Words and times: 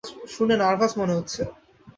শুনে 0.27 0.55
নার্ভাস 0.57 0.91
মনে 0.97 1.13
হচ্ছে। 1.13 1.41